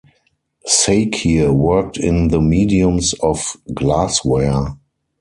[0.65, 4.75] Sakier worked in the mediums of glassware.